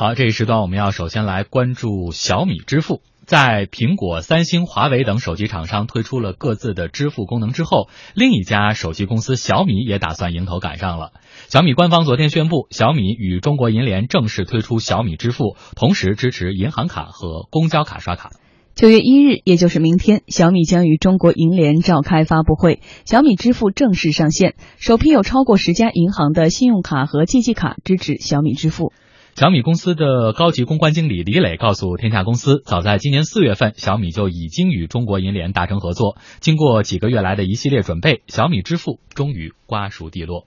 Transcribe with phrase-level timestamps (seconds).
[0.00, 3.02] 好，这一时段我们要首先来关注小米支付。
[3.26, 11.12] 在苹果、三星、华为等手机厂商推出了各自的支付功能之后，另一家手机公司小米也打算迎头赶上了。
[11.50, 18.30] 小米官方昨天宣布，小米与中国银联正式推出小米支付，同时支持银行卡和公交卡刷卡。
[18.74, 28.94] 九月一日，也就是明天，小米将与中国银联召开发布会，小米支付正式上线，首批有超过十家银行的信用卡和借记卡支持小米支付。
[29.34, 36.16] 小米公司的高级公关经理李磊告诉天下公司，早在今年四月份，小米就已经与中国银联达成合作。
[36.40, 40.44] 经过几个月来的一系列准备，小米支付终于瓜熟蒂落。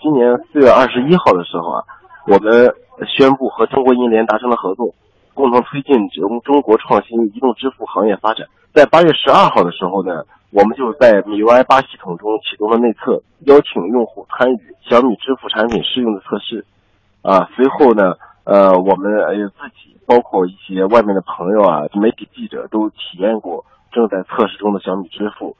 [0.00, 1.84] 今年四月二十一号的时候啊，
[2.26, 2.72] 我们
[3.04, 4.94] 宣布和中国银联达成了合作，
[5.34, 8.46] 共同推进中中国创新移动支付行业发展。
[8.72, 16.64] 在八月十二号的时候呢，我们就在米 UI 八系统中启动了内测，邀请用户参与小米支付产品试用的测试。
[17.22, 18.14] 啊，随后呢，
[18.44, 25.56] 呃，我们呃自己，包括一些外面的朋友啊，媒体记者都体验过正在测试中的小米支付。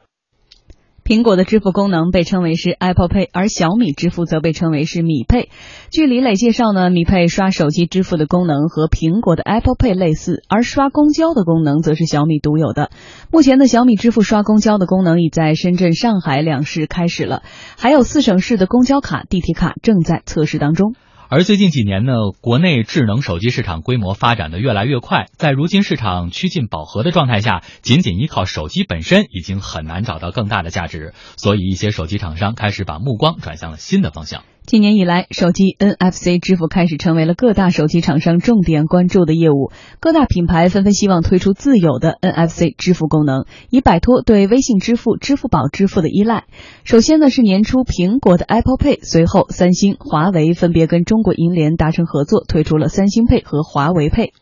[1.05, 5.49] 苹果的支付功能被称为是 Apple Pay，而小米支付则被称为是米 Pay。
[5.91, 12.91] 据李磊介绍呢，米 Pay 刷手机支付的功能和苹果的 Apple Pay 类似，而刷公交的功能则是小米独有的。
[13.33, 17.43] 目前的小米支付刷公交的功能已在深圳、上海两市开始了，
[17.79, 20.95] 还有四省市的公交卡、地铁卡正在测试当中。
[21.31, 34.43] 而最近几年呢，国内智能手机市场规模发展的越来越快，在如今市场趋近饱和的状态下，仅仅依靠手机本身已经很难找到更大的价值，所以一些手机厂商开始把目光转向了新的方向。
[34.69, 39.73] 今年以来，手机 NFC 支付开始成为了各大手机厂商重点关注的业务。
[39.99, 46.45] 各大品牌纷纷希望推出自有的 NFC 支付功能，以摆脱对微信支付、支付宝支付的依赖。
[46.85, 54.33] 首先呢是年初苹果的 Apple Pay，随后三星、华为分别跟中国银联达成合作，推出了三星 Pay 和华为 Pay。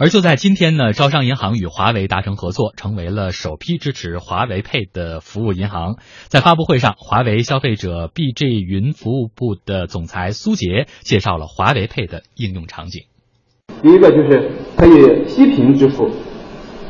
[0.00, 5.96] 而就在今天呢，招商银行与华为达成合作，成为了首批支持华为 Pay 的服务银行。
[6.28, 13.02] 在发布会上，华为消费者 BG 云服务部的总裁苏杰介绍了华为 Pay 的应用场景。
[13.82, 16.10] 第一个就是可以息屏支付，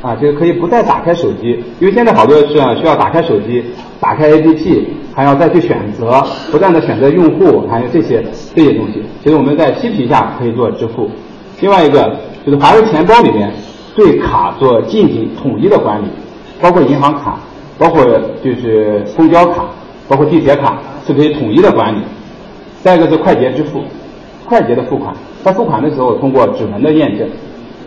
[0.01, 2.55] 啊，就是可以不再打开手机，因为现在好多是需
[2.85, 3.61] 要打开手机，
[3.99, 8.23] 打开 APP，还要再去选择，不断的选择用户，还有这些
[8.55, 9.03] 这些东西。
[9.21, 11.11] 其实我们在息屏下可以做支付。
[11.59, 12.30] 另外一个。
[12.45, 13.51] 就是华为钱包里面
[13.95, 16.07] 对卡做进行统一的管理，
[16.59, 17.39] 包括银行卡，
[17.77, 18.03] 包括
[18.43, 19.65] 就是公交卡，
[20.07, 21.99] 包括地铁卡是可以统一的管理。
[22.81, 23.83] 再一个是快捷支付，
[24.45, 25.13] 快捷的付款，
[25.43, 27.27] 在付款的时候通过指纹的验证。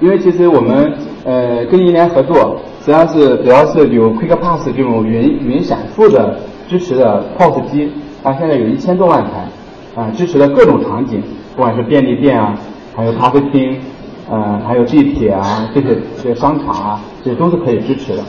[0.00, 0.93] 因为其实我们
[1.25, 6.38] 呃跟银联合作，实际上是主要是有 Quick Pass 这种云云闪付的
[6.69, 7.91] 支持的 POS 机，
[8.22, 9.48] 啊现在有一千多万台，
[10.00, 11.22] 啊支持的各种场景，
[11.56, 12.54] 不管是便利店啊，
[12.94, 13.81] 还有咖啡厅。
[14.29, 18.25] 呃，还有地铁啊，这些这些商场啊，这些都是可以支持的。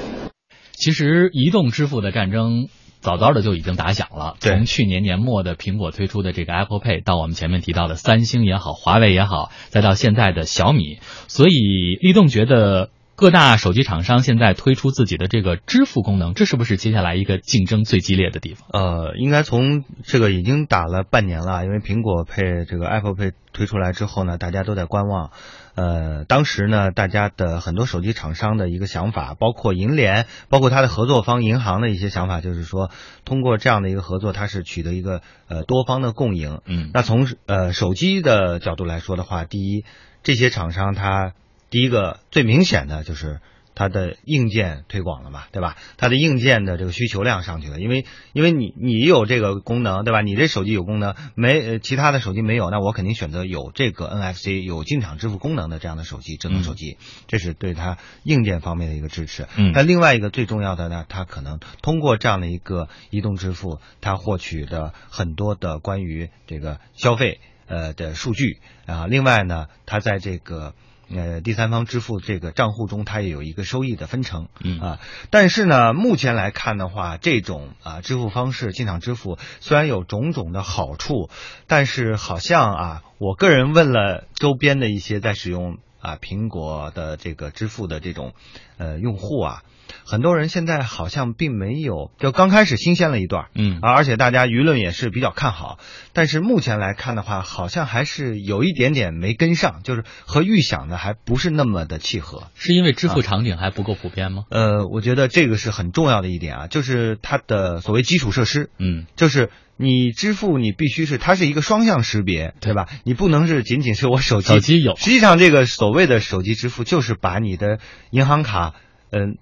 [0.73, 2.67] 其实，移动支付的战争
[2.99, 4.35] 早早的就已经打响了。
[4.39, 12.89] 从去年年末的苹果推出的这个 Apple Pay，到我们前面提到的三星也好，华为也好，再到现在的小米，所以立动觉得。
[13.17, 18.67] 各大手机厂商现在推出自己的这个支付功能，这是不是接下来一个竞争最激烈的地方？
[18.73, 25.31] 呃，应该从这个已经打了半年了，因为苹果配这个 Apple Pay 推出来之后呢，大家都在观望。
[25.75, 32.89] 呃，当时呢，大家的很多手机厂商的一个想法，包括银联，包括它的合作方银行的一些想法，就是说
[33.25, 36.61] 通过这样的一个合作，它是取得一个呃多方的共赢。
[36.65, 39.85] 嗯，那从呃手机的角度来说的话，第一，
[40.23, 41.33] 这些厂商它。
[41.71, 43.41] 第一个最明显的就是
[43.75, 45.75] 它的硬件推广了嘛，对吧？
[45.97, 50.21] 它的硬件的这个需求量上去了，因为因为你你有这个功能，对吧？
[50.21, 56.97] 你这手机有功能，没其他的手机没有，那我肯定选择有这个 NFC 有进场支付功能的这样的手机，智能手机，
[57.27, 59.47] 这是对它硬件方面的一个支持。
[59.57, 70.73] 嗯，那另外一个最重要的呢，它可能通过这样的一个移动支付，它获取的很多的关于这个消费呃的数据啊，另外呢，它在这个。
[71.09, 74.79] 呃，第三方支付这个账户中，它也有一个收益的分成，嗯。
[74.79, 74.99] 啊，
[75.29, 81.29] 但是呢，目前来看的话，这种啊支付方式进场支付虽然有种种的好处，
[81.67, 88.33] 但是好像啊，我个人问了周边的一些在使用啊苹果的这个支付的这种
[88.77, 89.63] 呃用户啊，
[90.05, 95.79] 很多人现在好像并没有，就刚开始新鲜了一段，嗯啊，而且大家舆论也是比较看好，
[96.13, 102.43] 但是目前来看的话，好像还是有一点点没跟上，就是和预想的还不是那么的契合。
[102.53, 104.45] 是因为支付场景还不够普遍吗？
[104.51, 112.87] 呃，我觉得这个是很重要的一点啊，就是它的所谓基础设施，嗯，就是你支付你必须是它是一个双向识别，对吧？
[113.03, 117.79] 你不能是仅仅是我手机手机有，实际上这个所谓的手机支付就是把你的
[118.11, 118.73] 银行卡，
[119.11, 119.37] 嗯。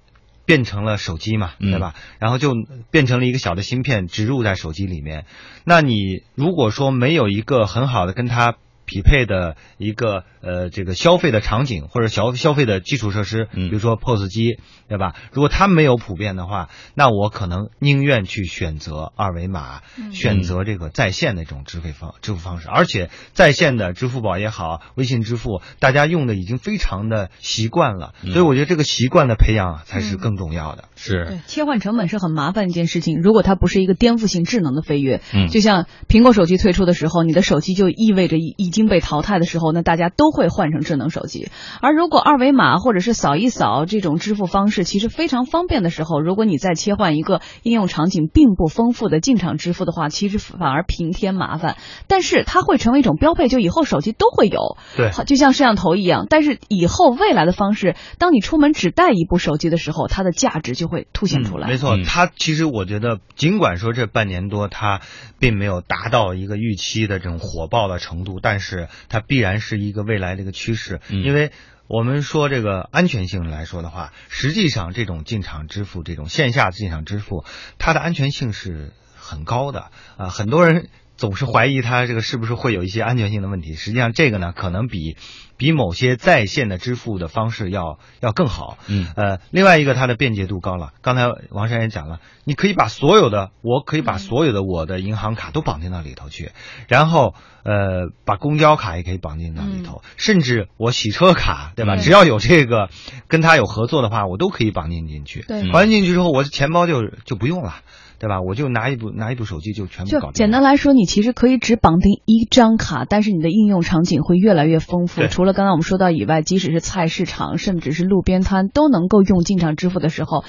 [0.45, 1.95] 变成了手机嘛，对吧？
[2.19, 2.53] 然后就
[2.91, 5.25] 变成了一个小的芯片植入在手机里面。
[5.63, 14.57] 那你如果说没有一个很好的跟它匹配的一个呃这个消费的场景或者消消费的基础设施，比如说 POS 机，
[14.87, 15.15] 对吧？
[15.31, 19.81] 如果它没有普遍的话，那我可能宁愿去选择二维码，
[20.11, 22.67] 选择这个在线的这种支付方支付方式。
[22.67, 30.85] 而且在线的支付宝也好，微信支付，大家用的已经非常的习惯了，所以我觉得这个习惯的培养才是更重要的。
[30.95, 33.21] 是对切换成本是很麻烦一件事情。
[33.21, 41.47] 如果它不是一个颠覆性智能的飞跃，嗯，就像苹果手机推出的时候，你的手机就意味着一已经被淘汰的时候，那大家都会换成智能手机。
[41.81, 51.77] 而如果二维码或者是扫一扫这种支付方式其实非常方便的时候，如果你再切换一个应用场景并不丰富的进场支付的话，其实反而平添麻烦。
[52.07, 56.25] 但是它会成为一种标配，就以后手机都会有，对，就像摄像头一样。
[56.27, 61.67] 但是以后未来的方式，当你出门只带一部手机的时候，它的价值就会凸显出来。
[61.67, 65.01] 没错，它其实我觉得，尽管说这半年多它
[65.39, 68.62] 并没有达到一个预期的这种火爆的程度，但是
[69.09, 71.01] 它必然是一个未来的一个趋势。
[71.09, 71.51] 因为
[71.87, 77.45] 我们说这个安全性来说的话，实际上这种进场支付、这种线下进场支付，
[77.77, 80.89] 它的安全性是很高的啊，很多人。
[81.15, 85.15] 总是怀疑它这个是不是会有一些安全性的问题，实际上这个呢，可能比
[85.57, 88.77] 比某些在线的支付的方式要要更好。
[88.87, 90.93] 嗯，呃，另外一个它的便捷度高了。
[91.01, 96.51] 刚才王山也讲了，你可以把所有的，我可以把所有的我的银行卡都绑定到里头去，
[96.87, 97.33] 然后
[97.63, 101.95] 呃，把公交卡也可以绑定到里头，甚至我洗车卡，对吧？
[101.97, 102.89] 只要有这个
[103.27, 105.41] 跟他有合作的话，我都可以绑定进去。
[105.47, 107.75] 对，绑定进去之后，我的钱包就就不用了。
[108.19, 108.39] 对吧？
[108.39, 110.31] 我就拿一部拿一部手机就全部搞定。
[110.31, 115.27] 就简单来说，你其实可以只绑定一张卡，但是你的应用场景会越来越丰富。
[115.27, 120.43] 除了刚才我们说到以外，即使是菜市场，甚至是路边摊，都能够用进场支付的时候，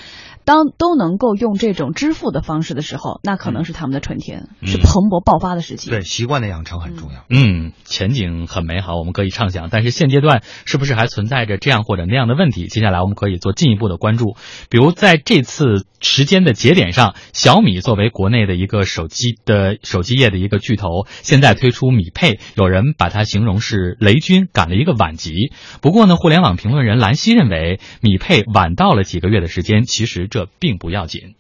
[0.45, 5.91] 当都能够用这种支付的方式的时候，那可能是他们的春天，是蓬勃爆发的时期。
[5.91, 7.25] 对，习惯的养成很重要。
[7.31, 9.69] 嗯，前景很美好，我们可以畅想。
[9.71, 12.67] 但是现阶段是不是还存在着这样或者那样的问题？
[12.67, 14.37] 接下来我们可以做进一步的关注。
[14.69, 25.51] 比如在这次时间的节点上，小米作为国内的一个手机的手机业的一个巨头，现在推出米配，有人把它形容是雷军赶了一个晚集。
[25.81, 31.35] 不过呢，互联网评论人兰溪认为，米佩晚到了几个月的时间，其实这并不要紧。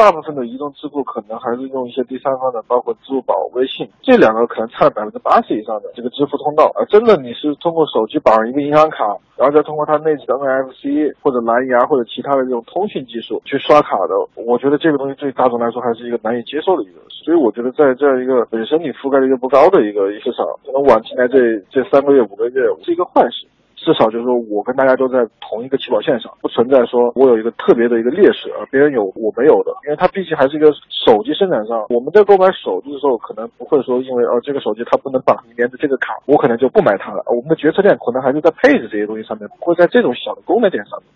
[0.00, 6.72] 大部分的移动支付可能还是用一些第三方的，包括支付宝、微信这两个，可能占百分之八十以上的这个支付通道。
[6.74, 9.04] 而真的你是通过手机绑一个银行卡，
[9.36, 17.00] 然后再通过它内置的 NFC 或者蓝牙或者其他的这种通讯技术去刷卡的，我觉得这个东西对大众来说还是一个难以接受的一个。
[17.10, 23.46] 所以我觉得在这样一个本身你覆盖率又不高的一个市场，可能晚进来这这三个月五个月是一个坏事。
[23.80, 31.86] 至少就是说我跟大家都在同一个起跑线上，不存在说我有一个特别的一个劣势，而别人有我没有的，因为它毕竟还是一个手机生产商。
[31.88, 37.24] 我们在购买手机的时候，可能不会说因为哦这个手机它不能绑连的这个卡，我可能就不买它了。
[37.26, 41.08] 我们的决策链可能还是在配置这些东西上面，不会在这种小的功能点上面。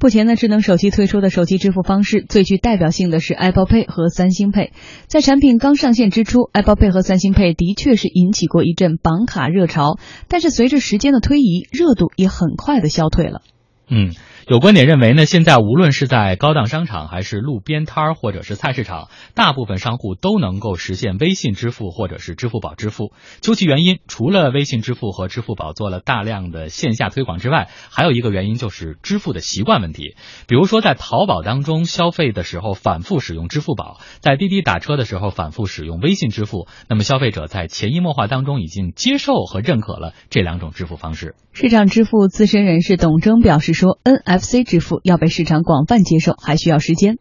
[0.00, 4.70] 目前呢，智能手机推出的手机支付方式最具代表性的是 Apple Pay 和三星 Pay。
[5.08, 9.98] 在产品刚上线之初，Apple Pay 和三星 Pay 的确是引起过一阵绑卡热潮，
[10.28, 13.42] 但是随着时间的推移，热度也很快的消退了。
[13.90, 14.12] 嗯。
[14.48, 23.12] 有观点认为呢，现在无论是在高档商场，还是路边摊儿，或者是菜市场，大部分商户都能够实现微信支付或者是支付宝支付。
[23.42, 30.16] 究其原因，除了微信支付和支付宝做了大量的线下推广之外，还有一个原因就是支付的习惯问题。
[30.46, 41.34] 比如说，在淘宝当中消费的时候反复使用支付宝，在滴滴打车的时候反复使用微信支付，那么消费者在潜移默化当中已经接受和认可了这两种支付方式。
[41.52, 47.16] 市场支付资深人士董征表示说：“N F。” FC 支付要被市场广泛接受，还需要时间。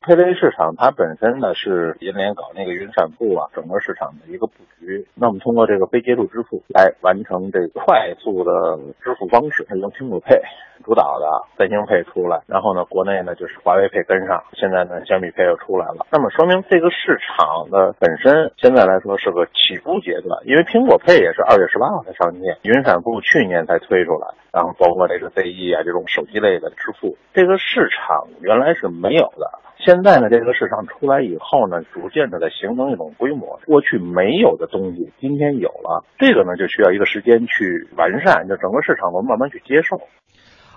[0.00, 5.04] 配类市场它本身呢是银联搞那个云闪付啊，整个市场的一个布局。
[5.14, 10.40] 那我们通过这个非接触支付来完成这个快速的支付方式，用苹果配。
[10.82, 11.26] 主导的
[11.58, 16.08] 三星配出来，然后呢，国内呢就是华为配跟上，现在呢小米配又出来了。
[16.10, 29.60] 那么说明这个市场的本身现在来说是个起步阶段，因为苹果配也是二月十八号才上线，云闪付去年才推出来，然后包括这个 ZE 啊这种手机类的支付，这个市场原来是没有的。
[29.78, 33.60] 现在呢，这个市场出来以后呢，逐渐的在形成一种规模。
[33.64, 40.02] 过去没有的东西，今天有了，这个呢就需要一个时间去完善，就整个市场能慢慢去接受。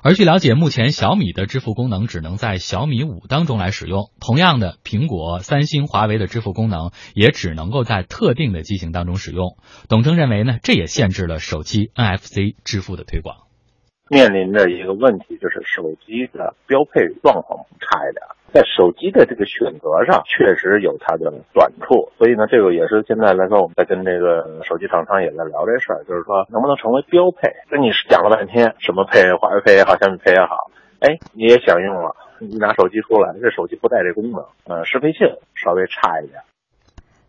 [0.05, 4.11] 而据了解，目前小米的支付功能只能在小米五当中来使用。
[4.19, 9.57] 同样的，苹果、三星、华为的支付功能也只能够在特定的机型当中使用。
[9.89, 13.37] 董铮认为呢，这也限制了手机 NFC 支付的推广。
[14.09, 18.23] 面临着一个问题，就是手机的标配状况差一点。
[18.53, 27.49] 在手机的这个选择上，确实有它的短处，所以呢，这个也是现在来说，我们在跟这个手机厂商也在聊这事儿，就是说能不能成为标配？
[27.71, 30.69] 跟你讲了半天，什么配，华为配也好，小米配也好，
[30.99, 36.39] 哎，你也想用了，你拿手机出来，这手机不带这功能，呃，适配性稍微差一点。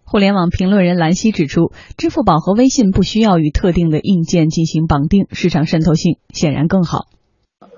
[0.05, 7.07] 互联网评论人兰溪指出，支付宝和微信不需要与特定的硬件进行绑定，市场渗透性显然更好。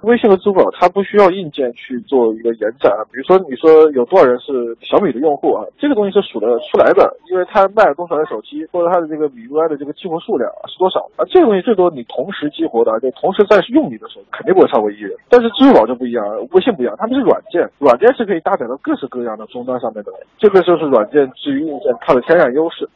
[0.07, 5.67] 微信和支付宝它不需要硬件去做一个延展啊，比如说你说有多少人是小米的用户啊？
[5.79, 11.27] 这个东西是数得出来的，因为它卖了多少台手机，或者它的这个米 UI 的这个激活数量是多少啊？
[11.29, 15.11] 这个东西最多你同时激活的，就同时在用你的时候，肯定不会超过一人。
[15.29, 22.89] 但是支付宝就不一样，微信不一样，他们是软件，软件是可以搭载到各式各样的终端上面的，这个就是软件至于硬件它的天然优势。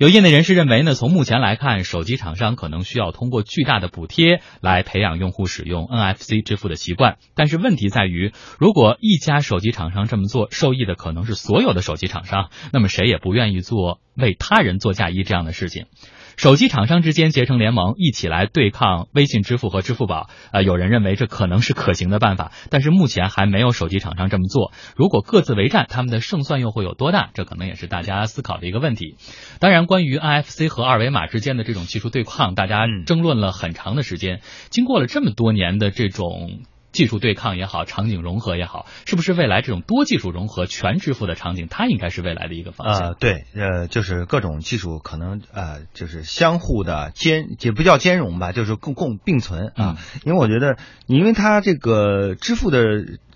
[0.00, 7.18] 有业内人士认为呢，从目前来看，手机厂商可能需要通过巨大的补贴来培养用户使用 NFC 支付的习惯。
[7.34, 15.84] 但是问题在于，如果一家手机厂商这么做，受益的可能是所有的手机厂商，那么谁也不愿意做为他人做嫁衣这样的事情。
[16.40, 20.30] 手机厂商之间结成联盟，一起来对抗微信支付和支付宝。
[20.52, 24.72] 呃，有人认为这可能是可行的办法，但是目前还没有手机厂商这么做。
[24.96, 27.28] 如果各自为战，他们的胜算又会有多大？
[27.34, 29.16] 这可能也是大家思考的一个问题。
[29.58, 34.40] 当然，关于 NFC 和二维码之间的这种技术对抗，大家争论了很长的时间。
[34.70, 36.62] 经过了这么多年的这种。
[36.92, 43.08] 技术对抗也好，场景融合也好，是不是未来这种多技术融合、全支付的场景，它应该是未来的一个方向？
[43.08, 49.98] 呃，对，呃，就是各种技术可能呃，就是相互的兼，也不叫兼容吧，就是共共并存啊。
[50.24, 52.80] 因为我觉得，因为它这个支付的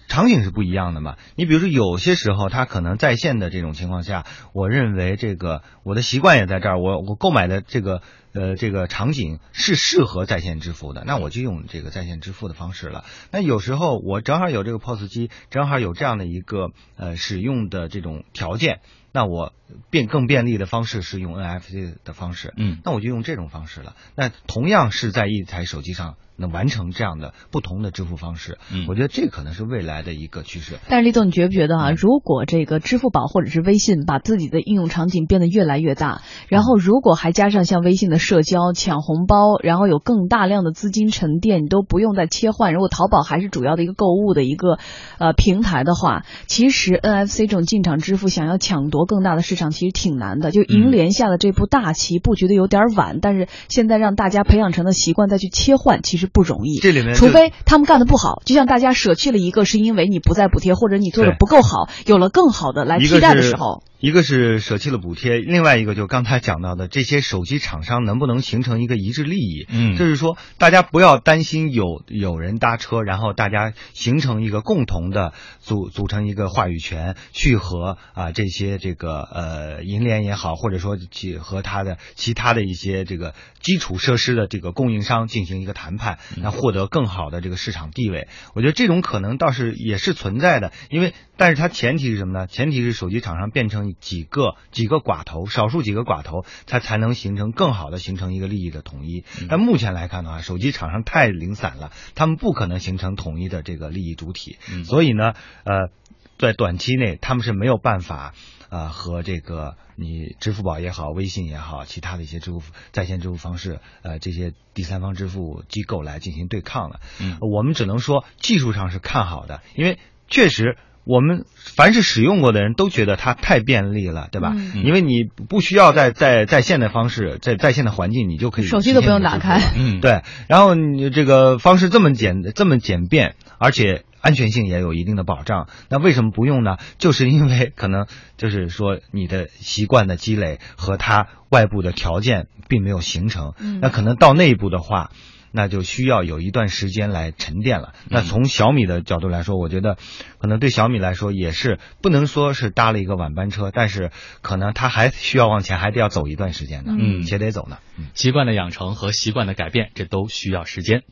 [0.09, 1.17] 场景是不一样的嘛。
[1.37, 8.03] 你比如说，有些时候他可能在线的这种情况下，我认为这个我的习惯也在这儿，我我购买的这个。
[8.37, 13.05] 呃，这个场景是适合在线支付的，那我就用这个在线支付的方式了。
[13.31, 18.81] 那有时候我正好有这个 POS 机，正好有这样的一个呃使用的这种条件，
[19.15, 19.55] 那我
[19.91, 23.95] 便更便利的方式是用 NFC 的方式，嗯，那我就用这种方式了。
[24.17, 26.17] 那同样是在一台手机上。
[26.37, 30.81] 能完成这样的不同的支付方式，嗯，我觉得这可能是未来的一个趋势。
[30.89, 31.91] 但是李总，你觉不觉得啊？
[31.93, 42.75] 如果这个支付宝或者是微信把自己的应用场景变得越来越大，然后如果还加上像微信的社交、抢红包，然后有更大量的资金沉淀，你都不用再切换。
[42.75, 44.81] 如果淘宝还是主要的一个购物的一个
[45.19, 50.51] 呃平台的话，其实 NFC 这种进场支付想要抢夺更大的市场，其实挺难的。
[50.51, 56.25] 就银联下的这步大棋布局的有点晚，但是现在让大家培养成的习惯再去切换，其实。
[56.35, 63.83] 不容易，这里面除非他们干的不好，就像大家舍弃了一个，是因为你不再补贴，或者你做的不够好，有了更好的来替代的时候。
[64.05, 69.67] 一个是舍弃了补贴，另外一个就刚才讲到的这些手机厂商能不能形成一个一致利益？
[69.71, 88.29] 嗯，就是说大家不要担心有有人搭车，然后大家形成一个共同的组组成一个话语权，去和啊这些这个呃银联也好，或者说去和它的其他的一些这个基础设施的这个供应商进行一个谈判，那获得更好的这个市场地位。
[88.55, 92.47] 我觉得这种可能倒是也是存在的，因为但是它前提是什么呢？
[92.47, 93.94] 前提是手机厂商变成。
[94.01, 99.25] 几个几个寡头，少数几个寡头，它才能形成更好的形成一个利益的统一。
[99.49, 104.59] 但目前来看的话，手机厂商太零散了，他们不可能形成统一的这个利益主体。
[104.85, 105.35] 所以呢，
[105.65, 105.91] 呃，
[106.39, 108.35] 在短期内他们是没有办法
[108.69, 112.61] 呃和这个你支付宝也好、微信也好、其他的一些支付
[112.93, 117.01] 在线支付方式呃这些第三方支付机构来进行对抗的。
[117.21, 119.99] 嗯，我们只能说技术上是看好的，因为
[120.29, 120.77] 确实。
[121.05, 124.57] 我们凡是使用过的人都觉得它太便利了，对吧？
[124.83, 129.61] 因为你不需要在在在线的方式，在在线的环境，你就可以手机都不用打开。
[129.77, 130.23] 嗯，对。
[130.49, 136.77] 然后你这个方式这么简这么简便，而且安全性也有一定的保障，那为什么不用呢？
[136.99, 138.07] 就是因为可能
[138.39, 143.53] 就是说你的习惯的积累和它外部的条件并没有形成。
[143.83, 145.11] 那可能到内部的话。
[145.57, 147.95] 那就需要有一段时间来沉淀了。
[148.11, 149.97] 那从小米的角度来说，我觉得
[150.39, 154.11] 可能对小米来说也是不能说是搭了一个晚班车，但是
[154.43, 157.79] 可能它还需要往前，还得要走一段时间的，嗯，且得走呢。
[158.15, 161.05] 习惯的养成和习惯的改变，这都需要时间。